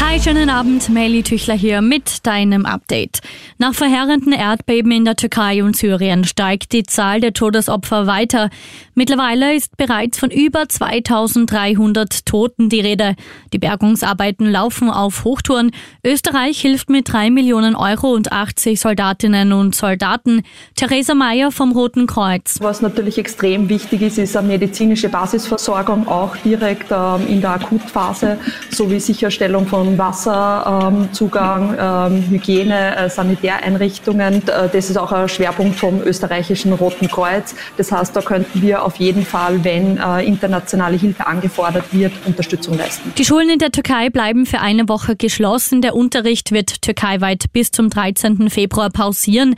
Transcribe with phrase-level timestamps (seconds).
[0.00, 3.18] Hi, schönen Abend, Melly Tüchler hier mit deinem Update.
[3.58, 8.48] Nach verheerenden Erdbeben in der Türkei und Syrien steigt die Zahl der Todesopfer weiter.
[8.94, 13.16] Mittlerweile ist bereits von über 2300 Toten die Rede.
[13.52, 15.72] Die Bergungsarbeiten laufen auf Hochtouren.
[16.04, 20.42] Österreich hilft mit 3 Millionen Euro und 80 Soldatinnen und Soldaten.
[20.76, 22.58] Theresa Mayer vom Roten Kreuz.
[22.60, 28.38] Was natürlich extrem wichtig ist, ist eine medizinische Basisversorgung, auch direkt ähm, in der Akutphase,
[28.70, 34.46] sowie Sicherstellung von Wasserzugang, ähm, Hygiene, äh, Sanitäreinrichtungen.
[34.48, 37.54] Äh, das ist auch ein Schwerpunkt vom österreichischen Roten Kreuz.
[37.76, 42.76] Das heißt, da könnten wir auf jeden Fall, wenn äh, internationale Hilfe angefordert wird, Unterstützung
[42.76, 43.12] leisten.
[43.16, 45.80] Die Schulen in der Türkei bleiben für eine Woche geschlossen.
[45.80, 48.50] Der Unterricht wird türkeiweit bis zum 13.
[48.50, 49.54] Februar pausieren.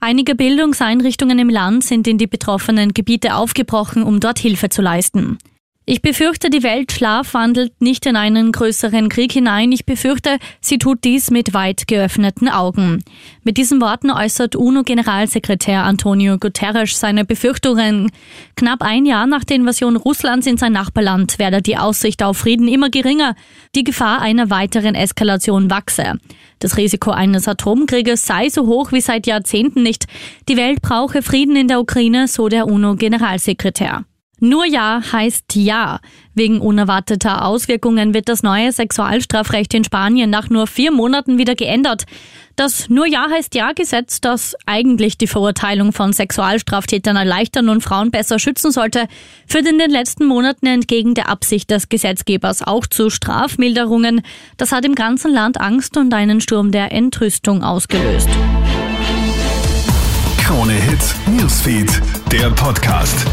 [0.00, 5.38] Einige Bildungseinrichtungen im Land sind in die betroffenen Gebiete aufgebrochen, um dort Hilfe zu leisten.
[5.84, 9.72] Ich befürchte, die Welt schlafwandelt nicht in einen größeren Krieg hinein.
[9.72, 13.02] Ich befürchte, sie tut dies mit weit geöffneten Augen.
[13.42, 18.12] Mit diesen Worten äußert UNO-Generalsekretär Antonio Guterres seine Befürchtungen.
[18.54, 22.68] Knapp ein Jahr nach der Invasion Russlands in sein Nachbarland werde die Aussicht auf Frieden
[22.68, 23.34] immer geringer.
[23.74, 26.20] Die Gefahr einer weiteren Eskalation wachse.
[26.60, 30.06] Das Risiko eines Atomkrieges sei so hoch wie seit Jahrzehnten nicht.
[30.48, 34.04] Die Welt brauche Frieden in der Ukraine, so der UNO-Generalsekretär.
[34.44, 36.00] Nur Ja heißt Ja.
[36.34, 42.06] Wegen unerwarteter Auswirkungen wird das neue Sexualstrafrecht in Spanien nach nur vier Monaten wieder geändert.
[42.56, 48.10] Das Nur Ja heißt Ja Gesetz, das eigentlich die Verurteilung von Sexualstraftätern erleichtern und Frauen
[48.10, 49.06] besser schützen sollte,
[49.46, 54.22] führt in den letzten Monaten entgegen der Absicht des Gesetzgebers auch zu Strafmilderungen.
[54.56, 58.28] Das hat im ganzen Land Angst und einen Sturm der Entrüstung ausgelöst.
[60.38, 63.24] Krone Hits, Newsfeed, der Podcast.